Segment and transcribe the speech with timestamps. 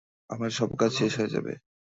[0.29, 1.53] আজ সব কাজ শেষ হয়ে যাবে।